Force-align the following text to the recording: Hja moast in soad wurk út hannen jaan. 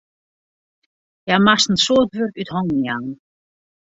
Hja 1.23 1.35
moast 1.45 1.69
in 1.71 1.79
soad 1.85 2.09
wurk 2.15 2.35
út 2.41 2.53
hannen 2.53 2.81
jaan. 2.87 3.05